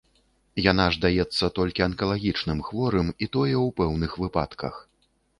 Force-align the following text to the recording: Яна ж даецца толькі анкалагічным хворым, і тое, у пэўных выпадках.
Яна 0.71 0.85
ж 0.93 1.01
даецца 1.03 1.49
толькі 1.59 1.83
анкалагічным 1.87 2.63
хворым, 2.69 3.07
і 3.25 3.27
тое, 3.37 3.53
у 3.65 3.69
пэўных 3.81 4.15
выпадках. 4.23 4.81